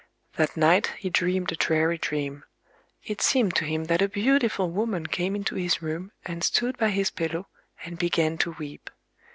[0.33, 2.43] That night he dreamed a dreary dream.
[3.03, 6.89] It seemed to him that a beautiful woman came into his room, and stood by
[6.89, 7.45] his pillow,
[7.85, 8.89] and began to weep.